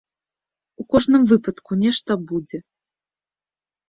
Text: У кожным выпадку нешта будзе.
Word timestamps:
У 0.83 0.85
кожным 0.93 1.23
выпадку 1.31 1.71
нешта 1.83 2.11
будзе. 2.31 2.57